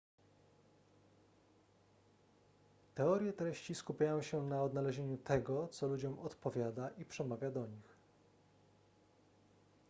[2.95, 7.95] teorie treści skupiają się na odnalezieniu tego co ludziom odpowiada i przemawia do nich